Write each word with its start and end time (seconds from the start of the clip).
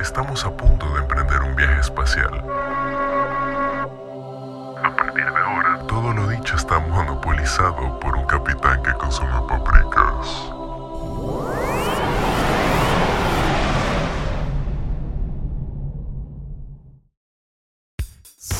estamos 0.00 0.44
a 0.44 0.50
punto 0.50 0.88
de 0.94 1.00
emprender 1.00 1.42
un 1.42 1.54
viaje 1.56 1.80
espacial. 1.80 2.42
A 4.82 4.96
partir 4.96 5.24
de 5.24 5.38
ahora, 5.38 5.78
todo 5.86 6.12
lo 6.12 6.28
dicho 6.28 6.56
está 6.56 6.78
monopolizado 6.78 7.98
por 8.00 8.16
un 8.16 8.24
capitán 8.26 8.82
que 8.82 8.92
consume 8.94 9.40
paprikas. 9.48 10.57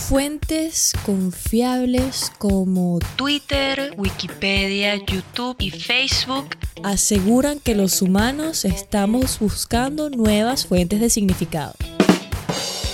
Fuentes 0.08 0.94
confiables 1.04 2.32
como 2.38 2.98
Twitter, 3.16 3.92
Wikipedia, 3.98 4.94
YouTube 4.96 5.56
y 5.58 5.70
Facebook 5.70 6.56
aseguran 6.82 7.60
que 7.60 7.74
los 7.74 8.00
humanos 8.00 8.64
estamos 8.64 9.38
buscando 9.38 10.08
nuevas 10.08 10.64
fuentes 10.64 11.00
de 11.00 11.10
significado. 11.10 11.74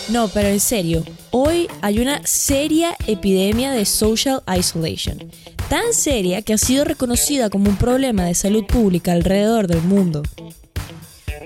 No, 0.09 0.27
pero 0.27 0.49
en 0.49 0.59
serio, 0.59 1.05
hoy 1.31 1.69
hay 1.83 2.01
una 2.01 2.27
seria 2.27 2.97
epidemia 3.07 3.71
de 3.71 3.85
social 3.85 4.43
isolation, 4.59 5.31
tan 5.69 5.93
seria 5.93 6.43
que 6.43 6.55
ha 6.55 6.59
sido 6.59 6.85
reconocida 6.85 7.49
como 7.49 7.71
un 7.71 7.77
problema 7.77 8.25
de 8.25 8.35
salud 8.35 8.65
pública 8.67 9.13
alrededor 9.13 9.69
del 9.69 9.83
mundo. 9.83 10.25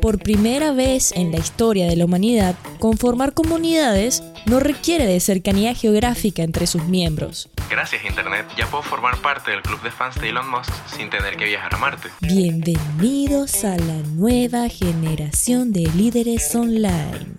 Por 0.00 0.18
primera 0.18 0.72
vez 0.72 1.12
en 1.12 1.32
la 1.32 1.38
historia 1.38 1.86
de 1.86 1.96
la 1.96 2.04
humanidad, 2.04 2.54
conformar 2.78 3.34
comunidades 3.34 4.22
no 4.46 4.60
requiere 4.60 5.06
de 5.06 5.18
cercanía 5.20 5.74
geográfica 5.74 6.42
entre 6.42 6.66
sus 6.66 6.84
miembros. 6.84 7.50
Gracias 7.68 8.04
Internet, 8.04 8.46
ya 8.56 8.66
puedo 8.66 8.82
formar 8.82 9.16
parte 9.18 9.50
del 9.50 9.62
club 9.62 9.82
de 9.82 9.90
fans 9.90 10.20
de 10.20 10.28
Elon 10.30 10.48
Musk 10.48 10.70
sin 10.86 11.10
tener 11.10 11.36
que 11.36 11.44
viajar 11.46 11.74
a 11.74 11.78
Marte. 11.78 12.08
Bienvenidos 12.20 13.64
a 13.64 13.76
la 13.76 13.98
nueva 14.14 14.68
generación 14.68 15.72
de 15.72 15.90
líderes 15.94 16.54
online. 16.54 17.36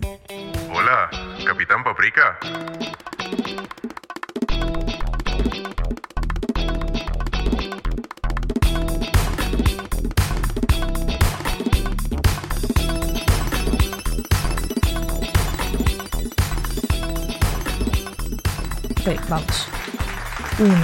Hola, 0.72 1.10
Capitán 1.44 1.82
Paprika. 1.82 2.38
Ok, 19.00 19.18
vamos. 19.28 19.66
Uno, 20.58 20.76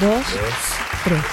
dos, 0.00 0.24
tres. 1.02 1.24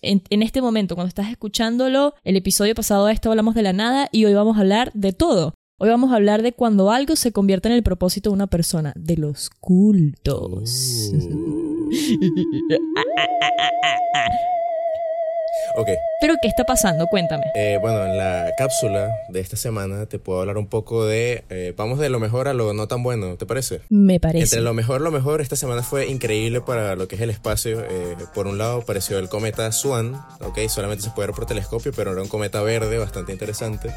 En, 0.01 0.23
en 0.29 0.41
este 0.41 0.62
momento, 0.62 0.95
cuando 0.95 1.09
estás 1.09 1.29
escuchándolo, 1.29 2.16
el 2.23 2.35
episodio 2.35 2.75
pasado 2.75 3.06
a 3.06 3.12
esto 3.12 3.29
hablamos 3.29 3.56
de 3.56 3.63
la 3.63 3.73
nada 3.73 4.09
y 4.12 4.25
hoy 4.25 4.34
vamos 4.34 4.57
a 4.57 4.62
hablar 4.62 4.91
de 4.94 5.13
todo. 5.13 5.53
Hoy 5.78 5.89
vamos 5.89 6.12
a 6.12 6.16
hablar 6.16 6.44
de 6.44 6.53
cuando 6.53 6.91
algo 6.91 7.16
se 7.16 7.31
convierte 7.31 7.67
en 7.67 7.73
el 7.73 7.84
propósito 7.84 8.29
de 8.29 8.35
una 8.35 8.47
persona, 8.47 8.94
de 8.95 9.17
los 9.17 9.50
cultos. 9.50 11.11
Ok. 15.75 15.89
Pero 16.19 16.35
¿qué 16.41 16.47
está 16.47 16.63
pasando? 16.63 17.07
Cuéntame. 17.07 17.44
Eh, 17.56 17.78
bueno, 17.81 18.06
en 18.06 18.17
la 18.17 18.51
cápsula 18.57 19.09
de 19.29 19.39
esta 19.39 19.57
semana 19.57 20.06
te 20.06 20.19
puedo 20.19 20.39
hablar 20.41 20.57
un 20.57 20.67
poco 20.67 21.06
de... 21.06 21.44
eh, 21.50 21.73
vamos 21.75 22.00
de 22.00 22.09
lo 22.09 22.19
mejor 22.19 22.47
a 22.47 22.53
lo 22.53 22.73
no 22.73 22.88
tan 22.88 23.03
bueno, 23.03 23.35
¿te 23.38 23.45
parece? 23.45 23.81
Me 23.90 24.19
parece. 24.19 24.44
Entre 24.44 24.61
lo 24.61 24.73
mejor, 24.73 25.01
lo 25.01 25.11
mejor, 25.11 25.41
esta 25.41 25.56
semana 25.56 25.84
fue 25.84 26.07
increíble 26.07 26.61
para 26.61 26.95
lo 26.95 27.07
que 27.07 27.16
es 27.16 27.22
el 27.22 27.29
espacio. 27.29 27.81
Eh, 27.81 28.16
por 28.34 28.47
un 28.47 28.57
lado 28.57 28.81
apareció 28.81 29.19
el 29.19 29.29
cometa 29.29 29.72
Swan, 29.72 30.16
ok, 30.41 30.59
solamente 30.67 31.03
se 31.03 31.09
puede 31.11 31.28
ver 31.28 31.35
por 31.35 31.45
telescopio, 31.45 31.91
pero 31.95 32.11
era 32.11 32.22
un 32.22 32.28
cometa 32.28 32.61
verde 32.61 32.97
bastante 32.97 33.31
interesante. 33.31 33.94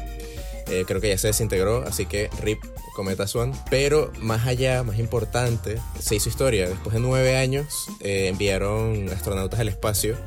Eh, 0.67 0.83
creo 0.87 0.99
que 0.99 1.09
ya 1.09 1.17
se 1.17 1.27
desintegró, 1.27 1.83
así 1.87 2.05
que 2.07 2.29
RIP 2.41 2.59
cometa 2.95 3.27
Swan. 3.27 3.53
Pero 3.69 4.11
más 4.19 4.47
allá, 4.47 4.81
más 4.83 4.97
importante, 4.97 5.77
se 5.99 6.15
hizo 6.15 6.29
historia. 6.29 6.67
Después 6.67 6.93
de 6.93 6.99
nueve 6.99 7.37
años 7.37 7.87
eh, 8.01 8.27
enviaron 8.29 9.09
astronautas 9.09 9.59
al 9.59 9.67
espacio, 9.67 10.17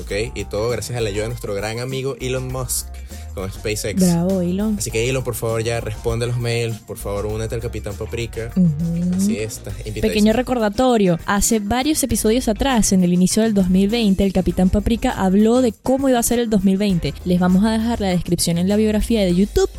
ok, 0.00 0.32
y 0.34 0.44
todo 0.44 0.70
gracias 0.70 0.98
a 0.98 1.00
la 1.00 1.08
ayuda 1.08 1.22
de 1.24 1.28
nuestro 1.28 1.54
gran 1.54 1.78
amigo 1.78 2.16
Elon 2.20 2.48
Musk 2.48 2.86
con 3.34 3.52
SpaceX. 3.52 4.00
Bravo, 4.00 4.40
Elon. 4.40 4.76
Así 4.78 4.90
que 4.90 5.08
Elon, 5.08 5.22
por 5.22 5.34
favor, 5.34 5.62
ya 5.62 5.80
responde 5.80 6.26
los 6.26 6.38
mails, 6.38 6.78
por 6.80 6.98
favor, 6.98 7.26
únete 7.26 7.54
al 7.54 7.60
Capitán 7.60 7.94
Paprika. 7.94 8.50
Ujú. 8.56 9.14
Así 9.16 9.38
es, 9.38 9.58
estás 9.58 9.74
invitadísimo. 9.74 10.08
Pequeño 10.08 10.32
recordatorio, 10.32 11.18
hace 11.26 11.60
varios 11.60 12.02
episodios 12.02 12.48
atrás, 12.48 12.92
en 12.92 13.04
el 13.04 13.12
inicio 13.12 13.42
del 13.42 13.54
2020, 13.54 14.24
el 14.24 14.32
Capitán 14.32 14.70
Paprika 14.70 15.10
habló 15.12 15.62
de 15.62 15.72
cómo 15.72 16.08
iba 16.08 16.18
a 16.18 16.22
ser 16.22 16.38
el 16.38 16.50
2020. 16.50 17.14
Les 17.24 17.38
vamos 17.38 17.64
a 17.64 17.70
dejar 17.70 18.00
la 18.00 18.08
descripción 18.08 18.58
en 18.58 18.68
la 18.68 18.76
biografía 18.76 19.24
de 19.24 19.34
YouTube 19.34 19.70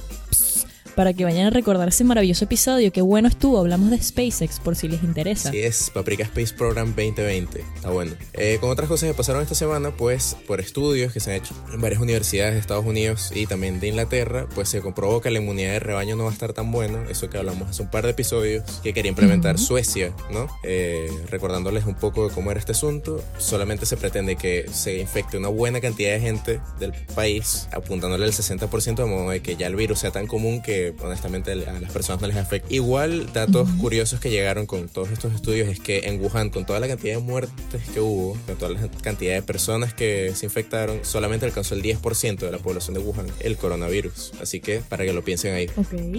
para 0.99 1.13
que 1.13 1.23
vayan 1.23 1.45
a 1.45 1.49
recordar 1.49 1.87
ese 1.87 2.03
maravilloso 2.03 2.43
episodio. 2.43 2.91
Qué 2.91 2.99
bueno 3.01 3.29
estuvo, 3.29 3.57
hablamos 3.57 3.89
de 3.89 4.01
SpaceX 4.01 4.59
por 4.59 4.75
si 4.75 4.89
les 4.89 5.01
interesa. 5.01 5.47
Así 5.47 5.59
es, 5.59 5.89
Paprika 5.93 6.23
Space 6.23 6.53
Program 6.53 6.87
2020. 6.87 7.63
Está 7.73 7.89
bueno. 7.89 8.11
Eh, 8.33 8.57
con 8.59 8.69
otras 8.69 8.89
cosas 8.89 9.07
que 9.07 9.13
pasaron 9.13 9.41
esta 9.41 9.55
semana, 9.55 9.91
pues 9.95 10.35
por 10.45 10.59
estudios 10.59 11.13
que 11.13 11.21
se 11.21 11.31
han 11.31 11.38
hecho 11.38 11.55
en 11.73 11.79
varias 11.79 12.01
universidades 12.01 12.56
de 12.56 12.59
Estados 12.59 12.85
Unidos 12.85 13.31
y 13.33 13.45
también 13.45 13.79
de 13.79 13.88
Inglaterra, 13.88 14.45
pues 14.53 14.68
se 14.68 14.81
comprobó 14.81 15.21
que 15.21 15.31
la 15.31 15.39
inmunidad 15.39 15.71
de 15.71 15.79
rebaño 15.79 16.18
no 16.18 16.25
va 16.25 16.31
a 16.31 16.33
estar 16.33 16.51
tan 16.51 16.69
buena. 16.69 17.06
Eso 17.09 17.29
que 17.29 17.38
hablamos 17.38 17.69
hace 17.69 17.81
un 17.81 17.89
par 17.89 18.03
de 18.03 18.09
episodios, 18.09 18.81
que 18.83 18.91
quería 18.91 19.07
implementar 19.07 19.57
Suecia, 19.57 20.13
¿no? 20.33 20.47
Eh, 20.63 21.09
recordándoles 21.29 21.85
un 21.85 21.95
poco 21.95 22.27
de 22.27 22.35
cómo 22.35 22.51
era 22.51 22.59
este 22.59 22.74
asunto. 22.74 23.24
Solamente 23.38 23.85
se 23.85 23.95
pretende 23.95 24.35
que 24.35 24.65
se 24.69 25.00
infecte 25.00 25.38
una 25.38 25.47
buena 25.47 25.79
cantidad 25.79 26.12
de 26.12 26.19
gente 26.19 26.59
del 26.77 26.91
país, 27.15 27.69
apuntándole 27.71 28.25
al 28.25 28.33
60% 28.33 28.95
de 28.95 29.06
modo 29.06 29.29
de 29.29 29.41
que 29.41 29.56
ya 29.56 29.68
el 29.68 29.77
virus 29.77 30.00
sea 30.00 30.12
tan 30.12 30.27
común 30.27 30.62
que 30.62 30.88
honestamente 31.01 31.51
a 31.51 31.56
las 31.56 31.91
personas 31.91 32.21
no 32.21 32.27
les 32.27 32.38
afecta. 32.38 32.74
Igual, 32.74 33.31
datos 33.33 33.69
curiosos 33.80 34.19
que 34.19 34.30
llegaron 34.30 34.65
con 34.65 34.89
todos 34.89 35.09
estos 35.12 35.33
estudios 35.33 35.68
es 35.68 35.80
que 35.80 36.00
en 36.06 36.21
Wuhan, 36.21 36.50
con 36.50 36.65
toda 36.65 36.80
la 36.80 36.88
cantidad 36.88 37.15
de 37.15 37.21
muertes 37.21 37.81
que 37.94 38.00
hubo, 38.00 38.38
con 38.45 38.56
toda 38.57 38.71
la 38.71 38.88
cantidad 39.01 39.33
de 39.33 39.41
personas 39.41 39.94
que 39.94 40.33
se 40.36 40.45
infectaron, 40.45 41.00
solamente 41.03 41.45
alcanzó 41.45 41.75
el 41.75 41.83
10% 41.83 42.38
de 42.38 42.51
la 42.51 42.57
población 42.57 42.94
de 42.95 43.00
Wuhan 43.01 43.27
el 43.39 43.57
coronavirus. 43.57 44.33
Así 44.41 44.59
que 44.59 44.80
para 44.80 45.06
que 45.06 45.13
lo 45.13 45.24
piensen 45.24 45.53
ahí. 45.53 45.69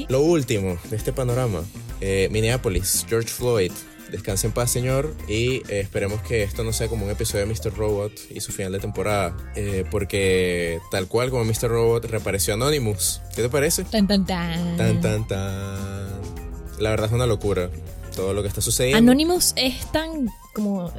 Lo 0.09 0.21
último 0.21 0.79
de 0.91 0.97
este 0.97 1.13
panorama, 1.13 1.63
eh, 2.01 2.29
Minneapolis, 2.31 3.07
George 3.09 3.29
Floyd, 3.29 3.73
Descanse 4.11 4.47
en 4.47 4.53
paz, 4.53 4.71
señor, 4.71 5.15
y 5.29 5.63
eh, 5.69 5.81
esperemos 5.81 6.21
que 6.23 6.43
esto 6.43 6.65
no 6.65 6.73
sea 6.73 6.89
como 6.89 7.05
un 7.05 7.11
episodio 7.11 7.47
de 7.47 7.53
Mr. 7.53 7.73
Robot 7.77 8.13
y 8.31 8.41
su 8.41 8.53
final 8.53 8.73
de 8.73 8.81
temporada, 8.81 9.37
eh, 9.55 9.85
porque 9.91 10.79
tal 10.91 11.07
cual 11.09 11.31
como 11.31 11.45
Mr. 11.45 11.69
Robot 11.69 12.05
reapareció 12.07 12.55
Anonymous. 12.55 13.21
¿Qué 13.35 13.43
te 13.43 13.49
parece? 13.49 13.85
Tan, 13.85 14.07
tan, 14.07 14.27
tan. 14.27 14.77
Tan, 14.77 15.01
tan, 15.01 15.27
tan. 15.27 16.21
La 16.79 16.91
verdad 16.91 17.07
es 17.07 17.13
una 17.13 17.27
locura 17.27 17.71
todo 18.15 18.33
lo 18.33 18.43
que 18.43 18.49
está 18.49 18.61
sucediendo. 18.61 18.99
Anonymous 18.99 19.53
es 19.57 19.91
tan 19.93 20.29
como 20.55 20.93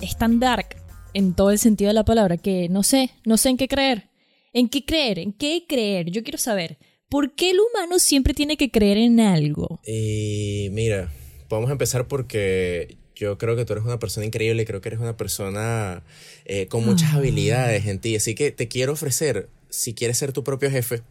es 0.00 0.16
tan 0.16 0.40
dark 0.40 0.76
en 1.14 1.34
todo 1.34 1.50
el 1.50 1.58
sentido 1.58 1.88
de 1.88 1.94
la 1.94 2.04
palabra 2.04 2.36
que 2.36 2.68
no 2.68 2.82
sé, 2.82 3.10
no 3.24 3.36
sé 3.36 3.50
en 3.50 3.56
qué 3.56 3.68
creer. 3.68 4.08
¿En 4.52 4.68
qué 4.68 4.84
creer? 4.84 5.18
¿En 5.18 5.32
qué 5.32 5.64
creer? 5.68 6.10
Yo 6.10 6.22
quiero 6.22 6.38
saber. 6.38 6.78
¿Por 7.08 7.34
qué 7.34 7.50
el 7.50 7.58
humano 7.60 7.98
siempre 7.98 8.34
tiene 8.34 8.56
que 8.56 8.70
creer 8.70 8.98
en 8.98 9.20
algo? 9.20 9.80
Y 9.86 10.68
mira, 10.72 11.12
vamos 11.56 11.70
a 11.70 11.72
empezar 11.72 12.06
porque 12.08 12.96
yo 13.14 13.38
creo 13.38 13.56
que 13.56 13.64
tú 13.64 13.72
eres 13.74 13.84
una 13.84 13.98
persona 13.98 14.26
increíble, 14.26 14.64
creo 14.64 14.80
que 14.80 14.88
eres 14.88 15.00
una 15.00 15.16
persona 15.16 16.02
eh, 16.44 16.66
con 16.66 16.84
muchas 16.84 17.12
Ah. 17.12 17.16
habilidades 17.18 17.86
en 17.86 17.98
ti, 18.00 18.16
así 18.16 18.34
que 18.34 18.50
te 18.50 18.68
quiero 18.68 18.92
ofrecer, 18.92 19.48
si 19.70 19.94
quieres 19.94 20.18
ser 20.18 20.32
tu 20.32 20.42
propio 20.44 20.70
jefe, 20.70 21.02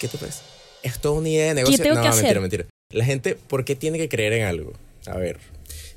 ¿qué 0.00 0.08
te 0.08 0.18
parece? 0.18 0.40
Es 0.82 0.98
toda 1.00 1.18
una 1.18 1.28
idea 1.28 1.48
de 1.48 1.54
negocio. 1.54 1.82
tengo 1.82 1.96
no, 1.96 2.02
que 2.02 2.08
mentira, 2.08 2.28
hacer? 2.28 2.40
mentira. 2.40 2.66
La 2.92 3.04
gente, 3.04 3.34
¿por 3.34 3.64
qué 3.64 3.74
tiene 3.74 3.98
que 3.98 4.08
creer 4.08 4.32
en 4.34 4.44
algo? 4.44 4.72
A 5.06 5.16
ver, 5.16 5.38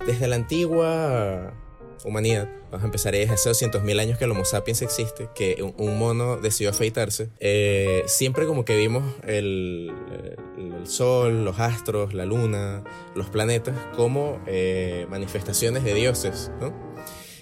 desde 0.06 0.28
la 0.28 0.36
antigua 0.36 1.54
humanidad, 2.04 2.50
vamos 2.72 2.84
a 2.84 2.86
empezar 2.86 3.14
desde 3.14 3.34
hace 3.34 3.50
200 3.50 3.84
mil 3.84 4.00
años 4.00 4.18
que 4.18 4.26
el 4.26 4.32
Homo 4.32 4.46
sapiens 4.46 4.82
existe, 4.82 5.30
que 5.36 5.62
un, 5.78 5.98
mono 5.98 6.38
decidió 6.38 6.70
afeitarse, 6.70 7.30
eh, 7.40 8.04
siempre 8.08 8.46
como 8.46 8.66
que 8.66 8.78
vimos 8.78 9.04
el 9.28 9.92
sol, 10.86 11.46
los 11.46 11.60
astros, 11.60 12.14
la 12.14 12.26
luna, 12.26 12.84
los 13.16 13.30
planetas 13.30 13.76
como 13.96 14.42
eh, 14.48 15.06
manifestaciones 15.10 15.84
de 15.84 15.94
dioses, 15.94 16.52
¿no? 16.60 16.74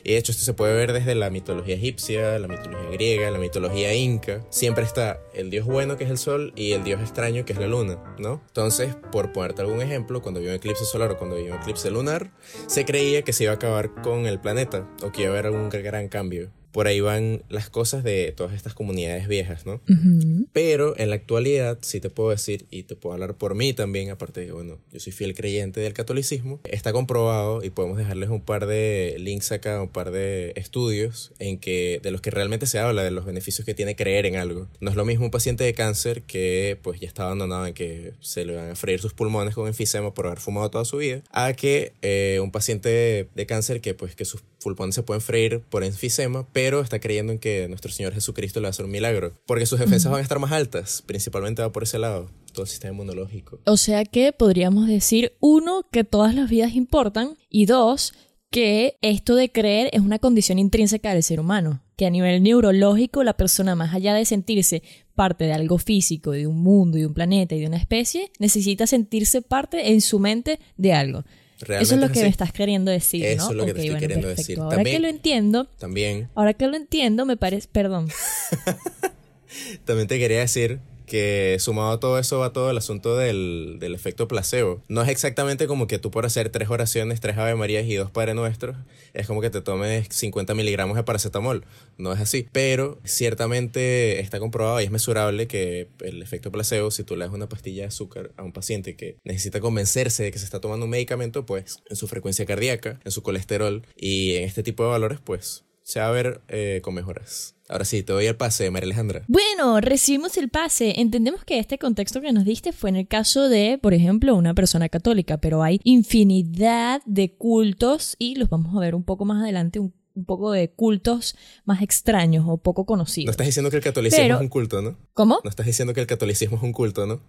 Y 0.07 0.13
de 0.13 0.19
hecho 0.19 0.31
esto 0.31 0.45
se 0.45 0.53
puede 0.53 0.73
ver 0.73 0.93
desde 0.93 1.15
la 1.15 1.29
mitología 1.29 1.75
egipcia, 1.75 2.39
la 2.39 2.47
mitología 2.47 2.89
griega, 2.91 3.29
la 3.29 3.39
mitología 3.39 3.93
inca. 3.93 4.41
Siempre 4.49 4.85
está 4.85 5.19
el 5.33 5.49
dios 5.49 5.65
bueno 5.65 5.97
que 5.97 6.05
es 6.05 6.09
el 6.09 6.17
sol 6.17 6.53
y 6.55 6.71
el 6.71 6.85
dios 6.85 7.01
extraño 7.01 7.43
que 7.43 7.51
es 7.51 7.59
la 7.59 7.67
luna, 7.67 8.01
¿no? 8.17 8.41
Entonces, 8.47 8.95
por 9.11 9.33
ponerte 9.33 9.63
algún 9.63 9.81
ejemplo, 9.81 10.21
cuando 10.21 10.39
había 10.39 10.51
un 10.51 10.55
eclipse 10.55 10.85
solar 10.85 11.11
o 11.11 11.17
cuando 11.17 11.35
había 11.35 11.53
un 11.53 11.59
eclipse 11.59 11.91
lunar, 11.91 12.31
se 12.67 12.85
creía 12.85 13.23
que 13.23 13.33
se 13.33 13.43
iba 13.43 13.51
a 13.51 13.55
acabar 13.55 14.01
con 14.01 14.27
el 14.27 14.39
planeta 14.39 14.87
o 15.03 15.11
que 15.11 15.23
iba 15.23 15.31
a 15.31 15.33
haber 15.33 15.47
algún 15.47 15.67
gran 15.67 16.07
cambio. 16.07 16.51
Por 16.77 16.85
ahí 16.85 17.01
van 17.01 17.41
las 17.49 17.71
cosas 17.71 18.03
de 18.03 18.31
todas 18.37 18.53
estas 18.53 18.75
comunidades 18.75 19.27
viejas, 19.27 19.65
¿no? 19.65 19.81
Ujú. 19.89 20.45
Pero 20.53 20.93
en 20.99 21.09
la 21.09 21.15
actualidad, 21.15 21.79
sí 21.81 21.99
te 21.99 22.11
puedo 22.11 22.29
decir, 22.29 22.67
y 22.69 22.83
te 22.83 22.95
puedo 22.95 23.13
hablar 23.13 23.33
por 23.33 23.55
mí 23.55 23.73
también, 23.73 24.11
aparte 24.11 24.41
de 24.41 24.45
que, 24.45 24.51
bueno, 24.51 24.77
yo 24.93 24.99
soy 24.99 25.11
fiel 25.11 25.33
creyente 25.33 25.79
del 25.79 25.93
catolicismo, 25.93 26.59
está 26.65 26.93
comprobado 26.93 27.63
y 27.63 27.71
podemos 27.71 27.97
dejarles 27.97 28.29
un 28.29 28.41
par 28.41 28.67
de 28.67 29.15
links 29.17 29.51
acá, 29.51 29.81
un 29.81 29.89
par 29.89 30.11
de 30.11 30.53
estudios 30.55 31.31
en 31.39 31.57
que 31.57 31.99
de 32.03 32.11
los 32.11 32.21
que 32.21 32.29
realmente 32.29 32.67
se 32.67 32.77
habla 32.77 33.03
de 33.03 33.09
los 33.09 33.25
beneficios 33.25 33.65
que 33.65 33.73
tiene 33.73 33.95
creer 33.95 34.27
en 34.27 34.35
algo. 34.35 34.67
No 34.79 34.91
es 34.91 34.95
lo 34.95 35.03
mismo 35.03 35.25
un 35.25 35.31
paciente 35.31 35.63
de 35.63 35.73
cáncer 35.73 36.21
que 36.27 36.77
pues 36.83 36.99
ya 36.99 37.07
está 37.07 37.23
abandonado 37.23 37.65
en 37.65 37.73
que 37.73 38.13
se 38.19 38.45
le 38.45 38.55
van 38.55 38.69
a 38.69 38.75
freír 38.75 38.99
sus 38.99 39.15
pulmones 39.15 39.55
con 39.55 39.65
enfisema 39.65 40.13
por 40.13 40.27
haber 40.27 40.39
fumado 40.39 40.69
toda 40.69 40.85
su 40.85 40.97
vida, 40.97 41.23
a 41.31 41.53
que 41.53 41.93
eh, 42.03 42.39
un 42.39 42.51
paciente 42.51 43.29
de 43.33 43.45
cáncer 43.47 43.81
que 43.81 43.95
pues 43.95 44.13
que 44.13 44.25
sus 44.25 44.43
pulmones 44.61 44.95
se 44.95 45.03
pueden 45.03 45.21
freír 45.21 45.61
por 45.69 45.83
enfisema, 45.83 46.45
pero 46.53 46.66
está 46.81 46.99
creyendo 46.99 47.33
en 47.33 47.39
que 47.39 47.67
nuestro 47.67 47.91
Señor 47.91 48.13
Jesucristo 48.13 48.59
le 48.59 48.65
va 48.65 48.69
a 48.69 48.71
hacer 48.71 48.85
un 48.85 48.91
milagro, 48.91 49.33
porque 49.45 49.65
sus 49.65 49.79
defensas 49.79 50.11
van 50.11 50.19
a 50.19 50.23
estar 50.23 50.39
más 50.39 50.51
altas, 50.51 51.03
principalmente 51.05 51.61
va 51.61 51.71
por 51.71 51.83
ese 51.83 51.99
lado, 51.99 52.29
todo 52.53 52.63
el 52.63 52.69
sistema 52.69 52.93
inmunológico. 52.93 53.59
O 53.65 53.77
sea 53.77 54.05
que 54.05 54.33
podríamos 54.33 54.87
decir, 54.87 55.33
uno, 55.39 55.85
que 55.91 56.03
todas 56.03 56.35
las 56.35 56.49
vidas 56.49 56.75
importan 56.75 57.37
y 57.49 57.65
dos, 57.65 58.13
que 58.49 58.97
esto 59.01 59.35
de 59.35 59.51
creer 59.51 59.89
es 59.93 60.01
una 60.01 60.19
condición 60.19 60.59
intrínseca 60.59 61.13
del 61.13 61.23
ser 61.23 61.39
humano, 61.39 61.83
que 61.95 62.05
a 62.05 62.09
nivel 62.09 62.43
neurológico 62.43 63.23
la 63.23 63.35
persona 63.35 63.75
más 63.75 63.93
allá 63.93 64.13
de 64.13 64.25
sentirse 64.25 64.83
parte 65.15 65.45
de 65.45 65.53
algo 65.53 65.77
físico, 65.77 66.31
de 66.31 66.47
un 66.47 66.61
mundo, 66.61 66.97
de 66.97 67.07
un 67.07 67.13
planeta 67.13 67.55
y 67.55 67.59
de 67.59 67.67
una 67.67 67.77
especie, 67.77 68.31
necesita 68.39 68.87
sentirse 68.87 69.41
parte 69.41 69.91
en 69.91 70.01
su 70.01 70.19
mente 70.19 70.59
de 70.77 70.93
algo. 70.93 71.23
Realmente 71.59 71.83
Eso 71.83 71.95
es 71.95 72.01
lo 72.01 72.07
que 72.07 72.19
así. 72.19 72.21
me 72.23 72.27
estás 72.29 72.51
queriendo 72.51 72.91
decir, 72.91 73.25
Eso 73.25 73.45
¿no? 73.45 73.49
es 73.51 73.55
lo 73.57 73.65
que 73.65 73.73
te 73.73 73.79
estoy 73.79 73.89
bueno, 73.89 73.99
queriendo 73.99 74.27
perfecto. 74.27 74.41
decir. 74.47 74.59
Ahora 74.59 74.75
También- 74.75 74.95
que 74.95 75.01
lo 75.01 75.07
entiendo, 75.07 75.65
También, 75.79 76.29
ahora 76.35 76.53
que 76.53 76.67
lo 76.67 76.75
entiendo, 76.77 77.25
me 77.25 77.35
parece, 77.37 77.67
perdón. 77.71 78.09
también 79.85 80.07
te 80.07 80.19
quería 80.19 80.39
decir 80.39 80.79
que 81.07 81.57
sumado 81.59 81.91
a 81.91 81.99
todo 81.99 82.19
eso 82.19 82.37
va 82.39 82.53
todo 82.53 82.69
el 82.69 82.77
asunto 82.77 83.17
del, 83.17 83.77
del 83.79 83.95
efecto 83.95 84.27
placebo. 84.27 84.83
No 84.89 85.01
es 85.01 85.09
exactamente 85.09 85.65
como 85.65 85.87
que 85.87 85.97
tú 85.97 86.11
por 86.11 86.25
hacer 86.25 86.49
tres 86.49 86.69
oraciones, 86.69 87.21
tres 87.21 87.37
Ave 87.37 87.55
Marías 87.55 87.85
y 87.85 87.95
dos 87.95 88.11
Padre 88.11 88.33
Nuestros, 88.35 88.75
es 89.13 89.25
como 89.25 89.41
que 89.41 89.49
te 89.49 89.61
tomes 89.61 90.07
50 90.09 90.53
miligramos 90.53 90.97
de 90.97 91.03
paracetamol. 91.03 91.65
No 91.97 92.13
es 92.13 92.19
así. 92.19 92.47
Pero 92.51 92.99
ciertamente 93.05 94.19
está 94.19 94.39
comprobado 94.39 94.79
y 94.81 94.83
es 94.83 94.91
mesurable 94.91 95.47
que 95.47 95.87
el 96.01 96.21
efecto 96.21 96.51
placebo, 96.51 96.91
si 96.91 97.03
tú 97.03 97.15
le 97.15 97.25
das 97.25 97.33
una 97.33 97.49
pastilla 97.49 97.83
de 97.83 97.87
azúcar 97.87 98.31
a 98.37 98.43
un 98.43 98.51
paciente 98.51 98.95
que 98.95 99.17
necesita 99.23 99.59
convencerse 99.59 100.23
de 100.23 100.31
que 100.31 100.39
se 100.39 100.45
está 100.45 100.59
tomando 100.59 100.85
un 100.85 100.91
medicamento, 100.91 101.45
pues 101.45 101.79
en 101.89 101.95
su 101.95 102.07
frecuencia 102.07 102.45
cardíaca, 102.45 102.99
en 103.05 103.11
su 103.11 103.23
colesterol 103.23 103.85
y 103.95 104.35
en 104.35 104.43
este 104.43 104.61
tipo 104.61 104.83
de 104.83 104.89
valores, 104.89 105.19
pues 105.23 105.63
se 105.87 106.01
va 106.01 106.09
a 106.09 106.11
ver 106.11 106.41
eh, 106.49 106.81
con 106.83 106.93
mejoras. 106.95 107.55
Ahora 107.69 107.85
sí, 107.85 108.03
te 108.03 108.11
doy 108.11 108.25
el 108.25 108.35
pase, 108.35 108.69
María 108.71 108.87
Alejandra. 108.87 109.23
Bueno, 109.29 109.79
recibimos 109.79 110.35
el 110.35 110.49
pase. 110.49 110.99
Entendemos 110.99 111.45
que 111.45 111.59
este 111.59 111.77
contexto 111.77 112.19
que 112.19 112.33
nos 112.33 112.43
diste 112.43 112.73
fue 112.73 112.89
en 112.89 112.97
el 112.97 113.07
caso 113.07 113.47
de, 113.47 113.79
por 113.81 113.93
ejemplo, 113.93 114.35
una 114.35 114.53
persona 114.53 114.89
católica, 114.89 115.37
pero 115.37 115.63
hay 115.63 115.79
infinidad 115.85 117.01
de 117.05 117.33
cultos 117.37 118.17
y 118.19 118.35
los 118.35 118.49
vamos 118.49 118.75
a 118.75 118.81
ver 118.81 118.95
un 118.95 119.03
poco 119.03 119.23
más 119.23 119.41
adelante, 119.41 119.79
un, 119.79 119.93
un 120.13 120.25
poco 120.25 120.51
de 120.51 120.69
cultos 120.71 121.37
más 121.63 121.81
extraños 121.81 122.43
o 122.49 122.57
poco 122.57 122.81
No 122.81 122.85
conocidos. 122.87 123.31
estás 123.31 123.47
diciendo 123.47 123.69
que 123.71 123.77
el 123.77 123.83
catolicismo 123.83 124.23
Pero- 124.25 124.35
es 124.35 124.41
un 124.41 124.49
culto, 124.49 124.81
¿no? 124.81 124.97
¿Cómo? 125.13 125.39
No 125.41 125.49
estás 125.49 125.65
diciendo 125.67 125.93
que 125.93 126.01
el 126.01 126.07
catolicismo 126.07 126.57
es 126.57 126.63
un 126.63 126.73
culto, 126.73 127.05
¿no? 127.05 127.21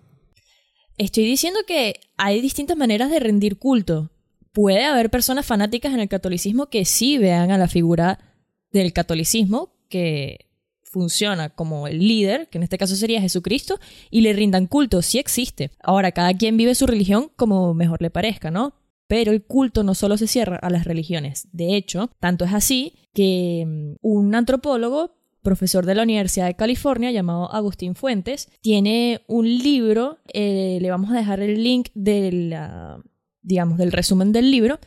Estoy 0.96 1.24
diciendo 1.26 1.60
que 1.64 2.00
hay 2.16 2.40
distintas 2.40 2.76
maneras 2.76 3.08
de 3.12 3.20
rendir 3.20 3.56
culto. 3.56 4.10
Puede 4.50 4.84
haber 4.84 5.10
personas 5.10 5.46
fanáticas 5.46 5.94
en 5.94 6.00
el 6.00 6.08
catolicismo 6.08 6.66
que 6.66 6.84
sí 6.84 7.18
vean 7.18 7.52
a 7.52 7.58
la 7.58 7.68
figura 7.68 8.27
del 8.72 8.92
catolicismo 8.92 9.72
que 9.88 10.46
funciona 10.82 11.50
como 11.50 11.86
el 11.86 11.98
líder, 11.98 12.48
que 12.48 12.58
en 12.58 12.64
este 12.64 12.78
caso 12.78 12.96
sería 12.96 13.20
Jesucristo, 13.20 13.78
y 14.10 14.22
le 14.22 14.32
rindan 14.32 14.66
culto. 14.66 15.02
Sí 15.02 15.18
existe. 15.18 15.70
Ahora, 15.82 16.12
cada 16.12 16.34
quien 16.34 16.56
vive 16.56 16.74
su 16.74 16.86
religión 16.86 17.30
como 17.36 17.74
mejor 17.74 18.00
le 18.02 18.10
parezca, 18.10 18.50
¿no? 18.50 18.74
Pero 19.06 19.32
el 19.32 19.42
culto 19.42 19.84
no 19.84 19.94
solo 19.94 20.16
se 20.18 20.26
cierra 20.26 20.56
a 20.56 20.70
las 20.70 20.84
religiones. 20.84 21.48
De 21.52 21.76
hecho, 21.76 22.10
tanto 22.20 22.44
es 22.44 22.52
así 22.52 22.94
que 23.14 23.64
mm, 23.66 23.96
un 24.02 24.34
antropólogo 24.34 25.18
profesor 25.42 25.86
de 25.86 25.94
la 25.94 26.02
Universidad 26.02 26.46
de 26.46 26.56
California 26.56 27.10
llamado 27.10 27.50
Agustín 27.52 27.94
Fuentes, 27.94 28.50
tiene 28.60 29.22
un 29.28 29.46
libro, 29.46 30.18
eh, 30.34 30.78
le 30.80 30.90
vamos 30.90 31.10
a 31.10 31.14
dejar 31.14 31.40
el 31.40 31.62
link 31.62 31.88
de 31.94 32.32
la, 32.32 33.02
digamos, 33.40 33.78
del 33.78 33.92
resumen 33.92 34.32
del 34.32 34.50
libro, 34.50 34.78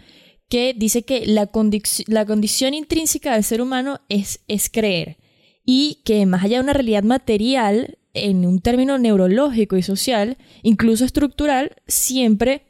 que 0.51 0.75
dice 0.77 1.03
que 1.03 1.25
la, 1.25 1.49
condic- 1.49 2.03
la 2.07 2.25
condición 2.25 2.73
intrínseca 2.73 3.33
del 3.33 3.43
ser 3.45 3.61
humano 3.61 4.01
es, 4.09 4.41
es 4.49 4.69
creer 4.69 5.17
y 5.65 6.01
que 6.03 6.25
más 6.25 6.43
allá 6.43 6.57
de 6.57 6.63
una 6.63 6.73
realidad 6.73 7.03
material, 7.03 7.97
en 8.13 8.45
un 8.45 8.59
término 8.59 8.97
neurológico 8.97 9.77
y 9.77 9.81
social, 9.81 10.37
incluso 10.61 11.05
estructural, 11.05 11.77
siempre 11.87 12.63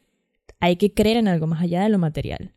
hay 0.60 0.76
que 0.76 0.94
creer 0.94 1.18
en 1.18 1.28
algo 1.28 1.48
más 1.48 1.64
allá 1.64 1.82
de 1.82 1.90
lo 1.90 1.98
material. 1.98 2.54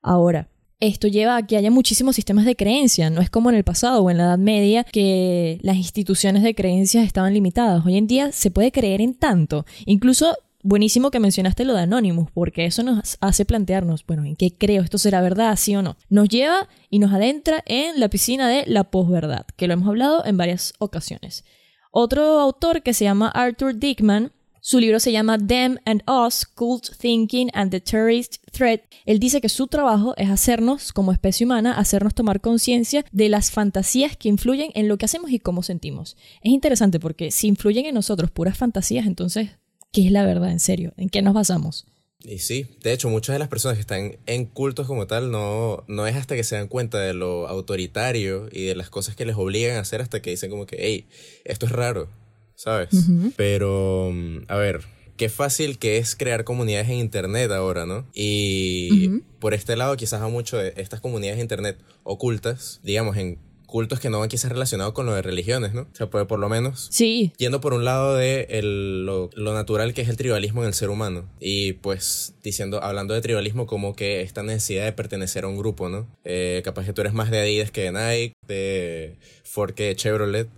Ahora, 0.00 0.48
esto 0.78 1.08
lleva 1.08 1.36
a 1.36 1.44
que 1.44 1.56
haya 1.56 1.72
muchísimos 1.72 2.14
sistemas 2.14 2.44
de 2.44 2.54
creencia, 2.54 3.10
no 3.10 3.20
es 3.20 3.30
como 3.30 3.50
en 3.50 3.56
el 3.56 3.64
pasado 3.64 4.00
o 4.00 4.10
en 4.10 4.18
la 4.18 4.24
Edad 4.26 4.38
Media 4.38 4.84
que 4.84 5.58
las 5.62 5.76
instituciones 5.76 6.44
de 6.44 6.54
creencias 6.54 7.04
estaban 7.04 7.34
limitadas. 7.34 7.84
Hoy 7.84 7.96
en 7.96 8.06
día 8.06 8.30
se 8.30 8.52
puede 8.52 8.70
creer 8.70 9.00
en 9.00 9.14
tanto, 9.14 9.66
incluso 9.86 10.36
buenísimo 10.68 11.10
que 11.10 11.18
mencionaste 11.18 11.64
lo 11.64 11.74
de 11.74 11.80
Anonymous, 11.80 12.30
porque 12.32 12.66
eso 12.66 12.82
nos 12.82 13.16
hace 13.20 13.44
plantearnos, 13.46 14.04
bueno, 14.06 14.24
¿en 14.24 14.36
qué 14.36 14.54
creo? 14.54 14.82
¿Esto 14.82 14.98
será 14.98 15.22
verdad, 15.22 15.56
sí 15.56 15.74
o 15.74 15.82
no? 15.82 15.96
Nos 16.10 16.28
lleva 16.28 16.68
y 16.90 16.98
nos 16.98 17.12
adentra 17.12 17.64
en 17.66 17.98
la 17.98 18.08
piscina 18.10 18.48
de 18.48 18.64
la 18.66 18.84
posverdad, 18.84 19.46
que 19.56 19.66
lo 19.66 19.72
hemos 19.72 19.88
hablado 19.88 20.24
en 20.26 20.36
varias 20.36 20.74
ocasiones. 20.78 21.44
Otro 21.90 22.38
autor 22.38 22.82
que 22.82 22.92
se 22.92 23.04
llama 23.04 23.30
Arthur 23.30 23.76
Dickman, 23.76 24.32
su 24.60 24.78
libro 24.78 25.00
se 25.00 25.12
llama 25.12 25.38
Them 25.38 25.78
and 25.86 26.02
Us, 26.06 26.44
Cult 26.44 26.90
Thinking 26.98 27.48
and 27.54 27.70
the 27.70 27.80
Terrorist 27.80 28.36
Threat. 28.52 28.82
Él 29.06 29.18
dice 29.18 29.40
que 29.40 29.48
su 29.48 29.68
trabajo 29.68 30.14
es 30.18 30.28
hacernos, 30.28 30.92
como 30.92 31.12
especie 31.12 31.46
humana, 31.46 31.78
hacernos 31.78 32.14
tomar 32.14 32.42
conciencia 32.42 33.06
de 33.10 33.30
las 33.30 33.50
fantasías 33.50 34.18
que 34.18 34.28
influyen 34.28 34.70
en 34.74 34.88
lo 34.88 34.98
que 34.98 35.06
hacemos 35.06 35.30
y 35.30 35.38
cómo 35.38 35.62
sentimos. 35.62 36.18
Es 36.42 36.52
interesante 36.52 37.00
porque 37.00 37.30
si 37.30 37.48
influyen 37.48 37.86
en 37.86 37.94
nosotros 37.94 38.30
puras 38.30 38.58
fantasías, 38.58 39.06
entonces, 39.06 39.52
¿qué 39.92 40.06
es 40.06 40.12
la 40.12 40.24
verdad 40.24 40.50
en 40.50 40.60
serio? 40.60 40.92
¿En 40.96 41.08
qué 41.08 41.22
nos 41.22 41.34
basamos? 41.34 41.86
Y 42.20 42.38
sí, 42.38 42.66
de 42.82 42.92
hecho, 42.92 43.08
muchas 43.08 43.34
de 43.34 43.38
las 43.38 43.48
personas 43.48 43.76
que 43.76 43.80
están 43.80 44.18
en 44.26 44.46
cultos 44.46 44.88
como 44.88 45.06
tal 45.06 45.30
no, 45.30 45.84
no 45.86 46.06
es 46.06 46.16
hasta 46.16 46.34
que 46.34 46.42
se 46.42 46.56
dan 46.56 46.66
cuenta 46.66 46.98
de 46.98 47.14
lo 47.14 47.46
autoritario 47.46 48.48
y 48.50 48.64
de 48.64 48.74
las 48.74 48.90
cosas 48.90 49.14
que 49.14 49.24
les 49.24 49.36
obligan 49.36 49.76
a 49.76 49.80
hacer 49.80 50.00
hasta 50.00 50.20
que 50.20 50.30
dicen 50.30 50.50
como 50.50 50.66
que, 50.66 50.76
hey, 50.80 51.06
esto 51.44 51.66
es 51.66 51.72
raro, 51.72 52.08
¿sabes? 52.56 52.88
Pero, 53.36 54.10
mm, 54.12 54.46
a 54.48 54.56
ver, 54.56 54.80
qué 55.16 55.28
fácil 55.28 55.78
que 55.78 55.98
es 55.98 56.16
crear 56.16 56.42
comunidades 56.42 56.88
en 56.88 56.96
Internet 56.96 57.52
ahora, 57.52 57.86
¿no? 57.86 58.04
Y 58.14 59.20
por 59.38 59.54
este 59.54 59.76
lado 59.76 59.96
quizás 59.96 60.20
a 60.20 60.28
mucho 60.28 60.56
de 60.56 60.74
estas 60.76 61.00
comunidades 61.00 61.36
de 61.36 61.42
Internet 61.42 61.78
ocultas, 62.02 62.80
digamos, 62.82 63.16
en 63.16 63.38
cultos 63.68 64.00
que 64.00 64.08
no 64.08 64.18
van 64.18 64.30
quizás 64.30 64.50
relacionados 64.50 64.94
con 64.94 65.06
lo 65.06 65.14
de 65.14 65.22
religiones, 65.22 65.74
¿no? 65.74 65.82
O 65.82 65.94
sea, 65.94 66.08
puede 66.08 66.24
por 66.24 66.40
lo 66.40 66.48
menos. 66.48 66.88
Sí. 66.90 67.32
Yendo 67.36 67.60
por 67.60 67.74
un 67.74 67.84
lado 67.84 68.16
de 68.16 68.48
lo, 68.62 69.30
natural 69.36 69.92
que 69.92 70.00
es 70.00 70.08
el 70.08 70.16
tribalismo 70.16 70.62
en 70.62 70.68
el 70.68 70.74
ser 70.74 70.88
humano. 70.88 71.28
Y 71.38 71.74
pues 71.74 72.34
diciendo, 72.42 72.82
hablando 72.82 73.12
de 73.14 73.20
tribalismo 73.20 73.66
como 73.66 73.94
que 73.94 74.22
esta 74.22 74.42
necesidad 74.42 74.86
de 74.86 74.92
pertenecer 74.92 75.44
a 75.44 75.48
un 75.48 75.58
grupo, 75.58 75.90
¿no? 75.90 76.08
Eh, 76.24 76.62
capaz 76.64 76.86
que 76.86 76.94
tú 76.94 77.02
eres 77.02 77.12
más 77.12 77.30
de 77.30 77.40
Adidas 77.40 77.70
que 77.70 77.90
de 77.90 77.92
Nike, 77.92 78.32
de 78.46 79.16
Ford 79.44 79.74
que 79.74 79.84
de 79.84 79.96
Chevrolet. 79.96 80.48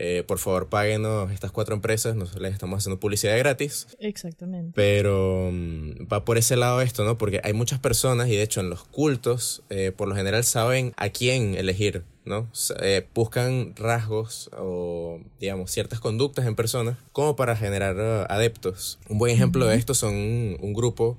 Eh, 0.00 0.22
por 0.26 0.38
favor 0.38 0.68
páguenos 0.68 1.32
estas 1.32 1.50
cuatro 1.50 1.74
empresas, 1.74 2.14
nos 2.14 2.36
les 2.40 2.52
estamos 2.52 2.78
haciendo 2.78 3.00
publicidad 3.00 3.36
gratis. 3.36 3.88
Exactamente. 3.98 4.72
Pero 4.74 5.50
mm, 5.52 6.06
va 6.12 6.24
por 6.24 6.38
ese 6.38 6.56
lado 6.56 6.80
esto, 6.80 7.04
¿no? 7.04 7.18
Porque 7.18 7.40
hay 7.42 7.52
muchas 7.52 7.80
personas 7.80 8.28
y 8.28 8.36
de 8.36 8.42
hecho 8.42 8.60
en 8.60 8.70
los 8.70 8.84
cultos 8.84 9.62
eh, 9.70 9.92
por 9.94 10.08
lo 10.08 10.14
general 10.14 10.44
saben 10.44 10.92
a 10.96 11.08
quién 11.08 11.56
elegir, 11.56 12.04
¿no? 12.24 12.48
Eh, 12.80 13.06
buscan 13.12 13.74
rasgos 13.74 14.50
o, 14.56 15.20
digamos, 15.40 15.72
ciertas 15.72 15.98
conductas 15.98 16.46
en 16.46 16.54
personas 16.54 16.96
como 17.10 17.34
para 17.34 17.56
generar 17.56 17.96
uh, 17.96 18.32
adeptos. 18.32 19.00
Un 19.08 19.18
buen 19.18 19.34
ejemplo 19.34 19.66
de 19.66 19.76
esto 19.76 19.94
son 19.94 20.14
un, 20.14 20.72
grupo 20.78 21.18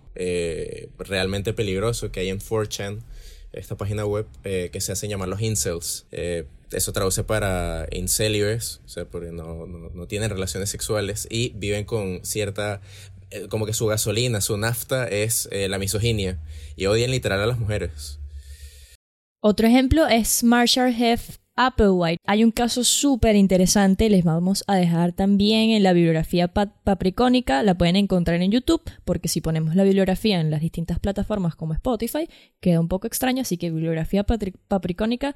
realmente 0.98 1.52
peligroso 1.52 2.12
que 2.14 2.22
hay 2.22 2.30
en 2.30 2.40
4chan 2.40 3.00
esta 3.52 3.76
página 3.76 4.06
web 4.06 4.26
que 4.44 4.80
se 4.80 4.94
hace 4.94 5.08
llamar 5.10 5.28
los 5.28 5.42
incels 5.42 6.06
eso 6.72 6.94
traduce 6.94 7.24
para 7.24 7.88
incelibes, 7.92 8.82
o 8.86 8.90
sea, 8.90 9.06
porque 9.06 9.32
no, 9.32 9.66
no, 9.66 10.08
tienen 10.08 10.30
relaciones 10.30 10.70
sexuales 10.70 11.28
y 11.30 11.50
viven 11.56 11.86
con 11.86 12.24
cierta 12.24 12.82
eh, 13.32 13.48
como 13.48 13.66
que 13.66 13.74
su 13.74 13.86
gasolina, 13.86 14.42
su 14.42 14.58
nafta 14.58 15.08
es 15.08 15.48
eh, 15.52 15.68
la 15.68 15.78
misoginia 15.78 16.40
y 16.76 16.88
odian 16.88 17.12
literal 17.12 17.42
a 17.42 17.46
las 17.46 17.60
mujeres. 17.60 18.20
Otro 19.42 19.68
ejemplo 19.68 20.08
es 20.08 20.44
Marshall 20.44 20.94
Heff 20.94 21.38
Applewhite. 21.56 22.18
Hay 22.26 22.44
un 22.44 22.52
caso 22.52 22.84
súper 22.84 23.36
interesante, 23.36 24.10
les 24.10 24.24
vamos 24.24 24.64
a 24.68 24.76
dejar 24.76 25.12
también 25.12 25.72
en 25.72 25.84
la 25.84 25.94
bibliografía 25.94 26.48
papricónica, 26.48 27.64
la 27.64 27.78
pueden 27.78 27.98
encontrar 27.98 28.42
en 28.42 28.52
YouTube, 28.52 28.82
porque 29.04 29.28
si 29.28 29.42
ponemos 29.42 29.76
la 29.76 29.84
bibliografía 29.84 30.40
en 30.40 30.52
las 30.52 30.62
distintas 30.62 31.00
plataformas 31.00 31.56
como 31.56 31.74
Spotify, 31.74 32.30
queda 32.62 32.80
un 32.80 32.88
poco 32.88 33.08
extraño, 33.08 33.42
así 33.42 33.58
que 33.58 33.72
bibliografía 33.72 34.26
papricónica 34.26 35.36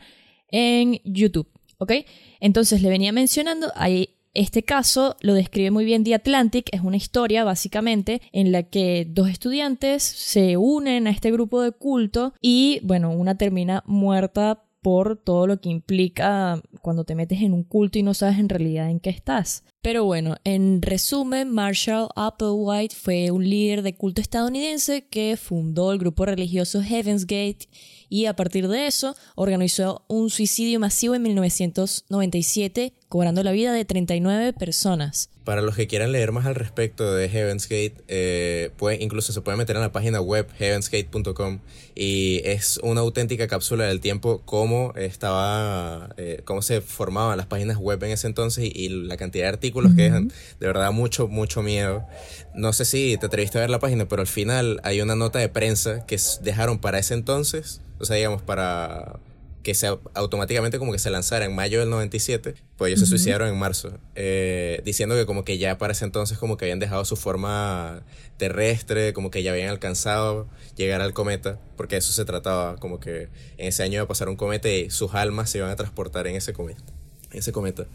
en 0.53 1.01
YouTube, 1.03 1.49
¿ok? 1.79 1.91
Entonces 2.39 2.81
le 2.81 2.89
venía 2.89 3.11
mencionando, 3.11 3.73
ahí 3.75 4.11
este 4.33 4.63
caso 4.63 5.15
lo 5.21 5.33
describe 5.33 5.71
muy 5.71 5.83
bien 5.83 6.03
The 6.03 6.15
Atlantic, 6.15 6.69
es 6.71 6.81
una 6.81 6.97
historia 6.97 7.43
básicamente 7.43 8.21
en 8.31 8.51
la 8.51 8.63
que 8.63 9.05
dos 9.09 9.29
estudiantes 9.29 10.01
se 10.03 10.57
unen 10.57 11.07
a 11.07 11.11
este 11.11 11.31
grupo 11.31 11.61
de 11.61 11.71
culto 11.71 12.33
y 12.41 12.79
bueno, 12.83 13.11
una 13.11 13.35
termina 13.35 13.83
muerta 13.85 14.63
por 14.83 15.17
todo 15.17 15.47
lo 15.47 15.59
que 15.59 15.69
implica 15.69 16.61
cuando 16.81 17.05
te 17.05 17.15
metes 17.15 17.41
en 17.41 17.53
un 17.53 17.63
culto 17.63 17.97
y 17.97 18.03
no 18.03 18.13
sabes 18.13 18.37
en 18.37 18.49
realidad 18.49 18.91
en 18.91 18.99
qué 18.99 19.09
estás. 19.09 19.63
Pero 19.81 20.05
bueno, 20.05 20.35
en 20.43 20.81
resumen, 20.81 21.49
Marshall 21.49 22.09
Applewhite 22.15 22.95
fue 22.95 23.31
un 23.31 23.49
líder 23.49 23.81
de 23.81 23.95
culto 23.95 24.21
estadounidense 24.21 25.07
que 25.07 25.35
fundó 25.37 25.91
el 25.91 25.99
grupo 25.99 26.25
religioso 26.25 26.83
Heaven's 26.83 27.25
Gate 27.25 27.69
y 28.09 28.25
a 28.25 28.35
partir 28.35 28.67
de 28.67 28.85
eso 28.85 29.15
organizó 29.35 30.05
un 30.07 30.29
suicidio 30.29 30.79
masivo 30.79 31.15
en 31.15 31.23
1997 31.23 32.93
cobrando 33.09 33.41
la 33.41 33.51
vida 33.51 33.73
de 33.73 33.85
39 33.85 34.53
personas. 34.53 35.29
Para 35.43 35.61
los 35.61 35.75
que 35.75 35.87
quieran 35.87 36.13
leer 36.13 36.31
más 36.31 36.45
al 36.45 36.55
respecto 36.55 37.13
de 37.13 37.27
Heaven's 37.27 37.67
Gate, 37.67 37.95
eh, 38.07 38.71
incluso 38.99 39.33
se 39.33 39.41
puede 39.41 39.57
meter 39.57 39.75
en 39.75 39.81
la 39.81 39.91
página 39.91 40.21
web 40.21 40.47
heavensgate.com 40.57 41.59
y 41.95 42.41
es 42.45 42.79
una 42.81 43.01
auténtica 43.01 43.47
cápsula 43.47 43.83
del 43.85 43.99
tiempo 43.99 44.41
cómo 44.45 44.93
estaba, 44.95 46.09
eh, 46.15 46.41
cómo 46.45 46.61
se 46.61 46.79
formaban 46.79 47.35
las 47.35 47.47
páginas 47.47 47.77
web 47.77 48.01
en 48.03 48.11
ese 48.11 48.27
entonces 48.27 48.69
y, 48.73 48.89
la 48.89 49.17
cantidad 49.17 49.45
de 49.45 49.49
artículos 49.49 49.93
que 49.95 50.03
dejan. 50.03 50.29
De 50.59 50.67
verdad, 50.67 50.91
mucho, 50.91 51.27
mucho 51.27 51.61
miedo. 51.61 52.05
No 52.55 52.71
sé 52.71 52.85
si 52.85 53.17
te 53.17 53.25
atreviste 53.25 53.57
a 53.57 53.61
ver 53.61 53.69
la 53.69 53.79
página, 53.79 54.07
pero 54.07 54.21
al 54.21 54.27
final 54.27 54.79
hay 54.83 55.01
una 55.01 55.15
nota 55.15 55.39
de 55.39 55.49
prensa 55.49 56.05
que 56.05 56.17
dejaron 56.41 56.79
para 56.79 56.99
ese 56.99 57.15
entonces, 57.15 57.81
o 57.99 58.05
sea, 58.05 58.15
digamos, 58.15 58.41
para 58.41 59.19
que 59.63 59.73
se 59.73 59.87
automáticamente 59.87 60.77
como 60.77 60.91
que 60.91 60.99
se 60.99 61.09
lanzara 61.09 61.45
en 61.45 61.55
mayo 61.55 61.79
del 61.79 61.89
97, 61.89 62.55
pues 62.77 62.89
ellos 62.89 62.99
se 62.99 63.07
suicidaron 63.07 63.47
en 63.47 63.57
marzo, 63.57 63.97
eh, 64.15 64.81
diciendo 64.83 65.15
que 65.15 65.25
como 65.25 65.45
que 65.45 65.57
ya 65.57 65.77
para 65.77 65.93
ese 65.93 66.05
entonces 66.05 66.37
como 66.37 66.57
que 66.57 66.65
habían 66.65 66.79
dejado 66.79 67.05
su 67.05 67.15
forma 67.15 68.03
terrestre, 68.37 69.13
como 69.13 69.31
que 69.31 69.41
ya 69.41 69.51
habían 69.51 69.69
alcanzado 69.69 70.47
llegar 70.75 71.01
al 71.01 71.13
cometa, 71.13 71.59
porque 71.77 71.95
eso 71.97 72.11
se 72.11 72.25
trataba, 72.25 72.75
como 72.77 72.99
que 72.99 73.29
en 73.57 73.67
ese 73.67 73.83
año 73.83 73.95
iba 73.95 74.03
a 74.03 74.07
pasar 74.07 74.27
un 74.27 74.35
cometa 74.35 74.69
y 74.69 74.89
sus 74.89 75.15
almas 75.15 75.49
se 75.49 75.59
iban 75.59 75.71
a 75.71 75.75
transportar 75.75 76.27
en 76.27 76.35
ese 76.35 76.53
cometa. 76.53 76.83
ese 77.31 77.51
cometa. 77.51 77.85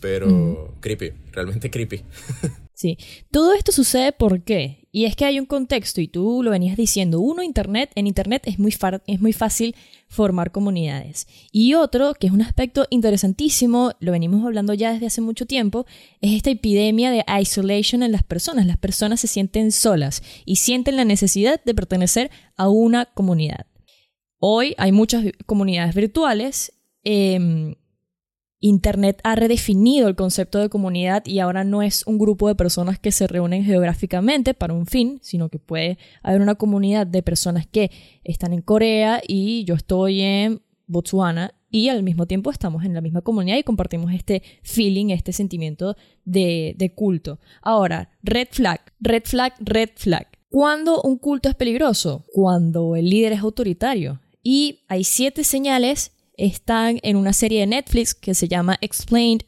Pero 0.00 0.74
creepy, 0.80 1.12
realmente 1.32 1.70
creepy. 1.70 2.02
Sí, 2.78 2.96
todo 3.32 3.54
esto 3.54 3.72
sucede 3.72 4.12
¿por 4.12 4.42
qué? 4.42 4.86
Y 4.92 5.06
es 5.06 5.16
que 5.16 5.24
hay 5.24 5.40
un 5.40 5.46
contexto 5.46 6.00
y 6.00 6.06
tú 6.06 6.44
lo 6.44 6.52
venías 6.52 6.76
diciendo. 6.76 7.18
Uno, 7.18 7.42
Internet, 7.42 7.90
en 7.96 8.06
Internet 8.06 8.42
es 8.46 8.60
muy, 8.60 8.72
es 9.08 9.20
muy 9.20 9.32
fácil 9.32 9.74
formar 10.08 10.50
comunidades. 10.50 11.26
Y 11.52 11.74
otro, 11.74 12.14
que 12.14 12.26
es 12.26 12.32
un 12.32 12.42
aspecto 12.42 12.86
interesantísimo, 12.90 13.92
lo 14.00 14.12
venimos 14.12 14.44
hablando 14.44 14.74
ya 14.74 14.92
desde 14.92 15.06
hace 15.06 15.20
mucho 15.20 15.46
tiempo, 15.46 15.86
es 16.20 16.32
esta 16.32 16.50
epidemia 16.50 17.10
de 17.10 17.24
isolation 17.40 18.02
en 18.02 18.12
las 18.12 18.22
personas. 18.22 18.66
Las 18.66 18.78
personas 18.78 19.20
se 19.20 19.26
sienten 19.26 19.70
solas 19.70 20.22
y 20.44 20.56
sienten 20.56 20.96
la 20.96 21.04
necesidad 21.04 21.62
de 21.62 21.74
pertenecer 21.74 22.30
a 22.56 22.68
una 22.68 23.06
comunidad. 23.06 23.66
Hoy 24.38 24.74
hay 24.78 24.92
muchas 24.92 25.24
comunidades 25.46 25.94
virtuales. 25.94 26.72
Eh, 27.04 27.76
Internet 28.60 29.20
ha 29.22 29.36
redefinido 29.36 30.08
el 30.08 30.16
concepto 30.16 30.58
de 30.58 30.68
comunidad 30.68 31.24
y 31.26 31.38
ahora 31.38 31.62
no 31.62 31.82
es 31.82 32.04
un 32.06 32.18
grupo 32.18 32.48
de 32.48 32.56
personas 32.56 32.98
que 32.98 33.12
se 33.12 33.28
reúnen 33.28 33.64
geográficamente 33.64 34.52
para 34.52 34.74
un 34.74 34.86
fin, 34.86 35.20
sino 35.22 35.48
que 35.48 35.58
puede 35.58 35.98
haber 36.22 36.40
una 36.40 36.56
comunidad 36.56 37.06
de 37.06 37.22
personas 37.22 37.66
que 37.66 37.90
están 38.24 38.52
en 38.52 38.62
Corea 38.62 39.20
y 39.26 39.64
yo 39.64 39.74
estoy 39.74 40.22
en 40.22 40.60
Botswana 40.88 41.54
y 41.70 41.88
al 41.88 42.02
mismo 42.02 42.26
tiempo 42.26 42.50
estamos 42.50 42.84
en 42.84 42.94
la 42.94 43.00
misma 43.00 43.20
comunidad 43.20 43.58
y 43.58 43.62
compartimos 43.62 44.12
este 44.12 44.42
feeling, 44.62 45.10
este 45.10 45.32
sentimiento 45.32 45.96
de, 46.24 46.74
de 46.76 46.94
culto. 46.94 47.38
Ahora, 47.62 48.10
red 48.22 48.48
flag, 48.50 48.80
red 48.98 49.22
flag, 49.24 49.52
red 49.60 49.90
flag. 49.94 50.26
¿Cuándo 50.48 51.02
un 51.02 51.18
culto 51.18 51.48
es 51.48 51.54
peligroso? 51.54 52.24
Cuando 52.32 52.96
el 52.96 53.10
líder 53.10 53.32
es 53.32 53.40
autoritario. 53.40 54.20
Y 54.42 54.80
hay 54.88 55.04
siete 55.04 55.44
señales 55.44 56.12
están 56.38 56.98
en 57.02 57.16
una 57.16 57.34
serie 57.34 57.60
de 57.60 57.66
Netflix 57.66 58.14
que 58.14 58.34
se 58.34 58.48
llama 58.48 58.78
Explained 58.80 59.42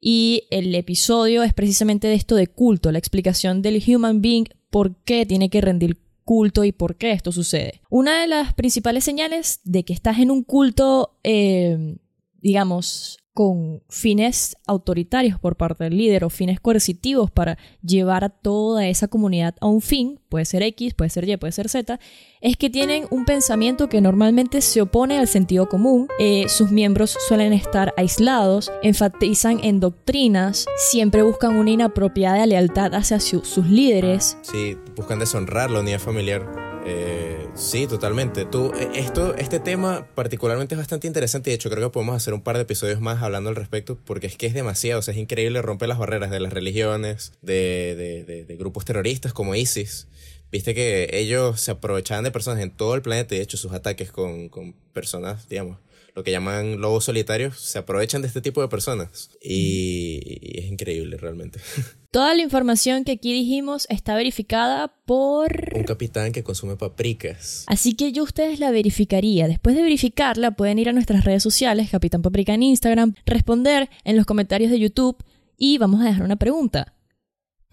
y 0.00 0.44
el 0.50 0.74
episodio 0.74 1.42
es 1.42 1.54
precisamente 1.54 2.06
de 2.06 2.14
esto 2.14 2.36
de 2.36 2.46
culto, 2.46 2.92
la 2.92 2.98
explicación 2.98 3.62
del 3.62 3.82
human 3.86 4.20
being, 4.20 4.44
por 4.70 4.94
qué 5.04 5.24
tiene 5.24 5.48
que 5.48 5.62
rendir 5.62 5.98
culto 6.24 6.64
y 6.64 6.72
por 6.72 6.96
qué 6.96 7.12
esto 7.12 7.32
sucede. 7.32 7.80
Una 7.88 8.20
de 8.20 8.26
las 8.26 8.52
principales 8.54 9.04
señales 9.04 9.60
de 9.64 9.84
que 9.84 9.92
estás 9.94 10.18
en 10.18 10.30
un 10.30 10.42
culto, 10.42 11.16
eh, 11.24 11.96
digamos, 12.40 13.23
con 13.34 13.82
fines 13.88 14.56
autoritarios 14.64 15.40
por 15.40 15.56
parte 15.56 15.84
del 15.84 15.98
líder 15.98 16.24
o 16.24 16.30
fines 16.30 16.60
coercitivos 16.60 17.32
para 17.32 17.58
llevar 17.82 18.22
a 18.22 18.28
toda 18.28 18.86
esa 18.86 19.08
comunidad 19.08 19.56
a 19.60 19.66
un 19.66 19.80
fin, 19.80 20.20
puede 20.28 20.44
ser 20.44 20.62
X, 20.62 20.94
puede 20.94 21.10
ser 21.10 21.28
Y, 21.28 21.36
puede 21.36 21.52
ser 21.52 21.68
Z, 21.68 21.98
es 22.40 22.56
que 22.56 22.70
tienen 22.70 23.06
un 23.10 23.24
pensamiento 23.24 23.88
que 23.88 24.00
normalmente 24.00 24.60
se 24.60 24.80
opone 24.80 25.18
al 25.18 25.26
sentido 25.26 25.68
común, 25.68 26.06
eh, 26.20 26.44
sus 26.48 26.70
miembros 26.70 27.16
suelen 27.26 27.52
estar 27.52 27.92
aislados, 27.96 28.70
enfatizan 28.84 29.58
en 29.64 29.80
doctrinas, 29.80 30.66
siempre 30.76 31.22
buscan 31.22 31.56
una 31.56 31.70
inapropiada 31.70 32.46
lealtad 32.46 32.94
hacia 32.94 33.18
sus 33.18 33.66
líderes. 33.66 34.38
Sí, 34.42 34.78
buscan 34.94 35.18
deshonrar 35.18 35.72
la 35.72 35.80
unidad 35.80 35.98
familiar. 35.98 36.46
Eh, 36.86 37.43
sí, 37.54 37.86
totalmente. 37.86 38.44
Tú, 38.44 38.72
eh, 38.74 38.90
esto, 38.94 39.34
este 39.34 39.60
tema 39.60 40.06
particularmente 40.14 40.74
es 40.74 40.78
bastante 40.78 41.06
interesante 41.06 41.50
y 41.50 41.52
de 41.52 41.54
hecho 41.56 41.70
creo 41.70 41.88
que 41.88 41.92
podemos 41.92 42.16
hacer 42.16 42.34
un 42.34 42.42
par 42.42 42.56
de 42.56 42.62
episodios 42.62 43.00
más 43.00 43.22
hablando 43.22 43.50
al 43.50 43.56
respecto 43.56 43.98
porque 44.04 44.26
es 44.26 44.36
que 44.36 44.46
es 44.46 44.54
demasiado, 44.54 45.00
o 45.00 45.02
sea, 45.02 45.12
es 45.12 45.18
increíble, 45.18 45.62
romper 45.62 45.88
las 45.88 45.98
barreras 45.98 46.30
de 46.30 46.40
las 46.40 46.52
religiones, 46.52 47.32
de, 47.42 48.44
de, 48.46 48.56
grupos 48.56 48.84
terroristas 48.84 49.32
como 49.32 49.54
ISIS. 49.54 50.08
Viste 50.50 50.74
que 50.74 51.10
ellos 51.12 51.60
se 51.60 51.72
aprovechaban 51.72 52.24
de 52.24 52.30
personas 52.30 52.62
en 52.62 52.70
todo 52.70 52.94
el 52.94 53.02
planeta 53.02 53.34
y 53.34 53.38
de 53.38 53.44
hecho 53.44 53.56
sus 53.56 53.72
ataques 53.72 54.12
con, 54.12 54.48
con 54.48 54.72
personas, 54.92 55.48
digamos, 55.48 55.78
lo 56.14 56.22
que 56.22 56.30
llaman 56.30 56.80
lobos 56.80 57.04
solitarios, 57.04 57.58
se 57.58 57.78
aprovechan 57.78 58.22
de 58.22 58.28
este 58.28 58.40
tipo 58.40 58.62
de 58.62 58.68
personas. 58.68 59.30
Y, 59.42 60.58
es 60.58 60.66
increíble 60.66 61.16
realmente. 61.16 61.60
Toda 62.10 62.34
la 62.34 62.42
información 62.42 63.02
que 63.02 63.12
aquí 63.12 63.32
dijimos 63.32 63.86
está 63.90 64.14
verificada 64.14 64.94
por... 65.04 65.72
Un 65.74 65.82
capitán 65.82 66.30
que 66.30 66.44
consume 66.44 66.76
paprikas. 66.76 67.64
Así 67.66 67.94
que 67.94 68.12
yo 68.12 68.22
ustedes 68.22 68.60
la 68.60 68.70
verificaría. 68.70 69.48
Después 69.48 69.74
de 69.74 69.82
verificarla 69.82 70.52
pueden 70.52 70.78
ir 70.78 70.88
a 70.88 70.92
nuestras 70.92 71.24
redes 71.24 71.42
sociales, 71.42 71.90
Capitán 71.90 72.22
Paprika 72.22 72.54
en 72.54 72.62
Instagram, 72.62 73.14
responder 73.26 73.90
en 74.04 74.16
los 74.16 74.26
comentarios 74.26 74.70
de 74.70 74.78
YouTube 74.78 75.16
y 75.58 75.78
vamos 75.78 76.00
a 76.00 76.04
dejar 76.04 76.22
una 76.22 76.36
pregunta. 76.36 76.94